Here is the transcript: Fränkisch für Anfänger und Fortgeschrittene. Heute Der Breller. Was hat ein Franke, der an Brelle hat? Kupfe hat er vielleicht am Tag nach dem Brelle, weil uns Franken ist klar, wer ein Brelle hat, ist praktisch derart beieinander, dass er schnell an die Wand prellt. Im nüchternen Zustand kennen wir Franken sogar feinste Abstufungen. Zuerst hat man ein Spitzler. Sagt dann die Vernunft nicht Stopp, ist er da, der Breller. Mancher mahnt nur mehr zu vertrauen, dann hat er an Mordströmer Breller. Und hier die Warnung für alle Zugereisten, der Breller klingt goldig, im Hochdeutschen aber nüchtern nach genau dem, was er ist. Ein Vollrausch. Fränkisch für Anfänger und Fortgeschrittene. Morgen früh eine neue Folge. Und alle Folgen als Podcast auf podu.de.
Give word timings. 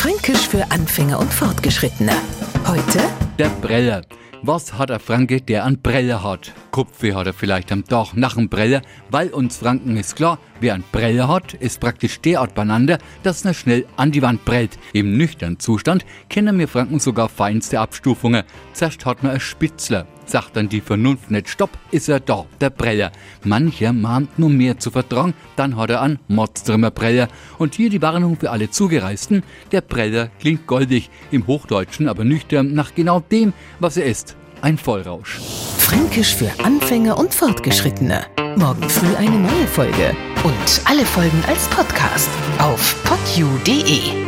Fränkisch 0.00 0.48
für 0.48 0.70
Anfänger 0.70 1.18
und 1.18 1.30
Fortgeschrittene. 1.30 2.12
Heute 2.66 3.00
Der 3.38 3.50
Breller. 3.50 4.00
Was 4.40 4.72
hat 4.78 4.90
ein 4.90 4.98
Franke, 4.98 5.42
der 5.42 5.66
an 5.66 5.82
Brelle 5.82 6.24
hat? 6.24 6.54
Kupfe 6.70 7.14
hat 7.14 7.26
er 7.26 7.34
vielleicht 7.34 7.70
am 7.70 7.84
Tag 7.84 8.14
nach 8.14 8.34
dem 8.34 8.48
Brelle, 8.48 8.80
weil 9.10 9.28
uns 9.28 9.58
Franken 9.58 9.98
ist 9.98 10.16
klar, 10.16 10.38
wer 10.58 10.72
ein 10.72 10.84
Brelle 10.90 11.28
hat, 11.28 11.52
ist 11.52 11.80
praktisch 11.80 12.18
derart 12.22 12.54
beieinander, 12.54 12.96
dass 13.24 13.44
er 13.44 13.52
schnell 13.52 13.84
an 13.98 14.10
die 14.10 14.22
Wand 14.22 14.42
prellt. 14.46 14.78
Im 14.94 15.18
nüchternen 15.18 15.58
Zustand 15.58 16.06
kennen 16.30 16.58
wir 16.58 16.68
Franken 16.68 16.98
sogar 16.98 17.28
feinste 17.28 17.78
Abstufungen. 17.78 18.44
Zuerst 18.72 19.04
hat 19.04 19.22
man 19.22 19.32
ein 19.32 19.40
Spitzler. 19.40 20.06
Sagt 20.30 20.54
dann 20.54 20.68
die 20.68 20.80
Vernunft 20.80 21.32
nicht 21.32 21.48
Stopp, 21.48 21.70
ist 21.90 22.08
er 22.08 22.20
da, 22.20 22.46
der 22.60 22.70
Breller. 22.70 23.10
Mancher 23.42 23.92
mahnt 23.92 24.38
nur 24.38 24.48
mehr 24.48 24.78
zu 24.78 24.92
vertrauen, 24.92 25.34
dann 25.56 25.74
hat 25.74 25.90
er 25.90 26.02
an 26.02 26.20
Mordströmer 26.28 26.92
Breller. 26.92 27.26
Und 27.58 27.74
hier 27.74 27.90
die 27.90 28.00
Warnung 28.00 28.36
für 28.36 28.52
alle 28.52 28.70
Zugereisten, 28.70 29.42
der 29.72 29.80
Breller 29.80 30.30
klingt 30.38 30.68
goldig, 30.68 31.10
im 31.32 31.48
Hochdeutschen 31.48 32.08
aber 32.08 32.22
nüchtern 32.22 32.74
nach 32.74 32.94
genau 32.94 33.18
dem, 33.18 33.52
was 33.80 33.96
er 33.96 34.04
ist. 34.04 34.36
Ein 34.62 34.78
Vollrausch. 34.78 35.40
Fränkisch 35.78 36.36
für 36.36 36.52
Anfänger 36.62 37.18
und 37.18 37.34
Fortgeschrittene. 37.34 38.24
Morgen 38.54 38.88
früh 38.88 39.12
eine 39.16 39.36
neue 39.36 39.66
Folge. 39.66 40.14
Und 40.44 40.82
alle 40.84 41.04
Folgen 41.04 41.42
als 41.48 41.66
Podcast 41.70 42.28
auf 42.60 43.02
podu.de. 43.02 44.19